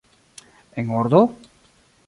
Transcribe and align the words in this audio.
En 0.81 0.87
ordo? 1.01 1.21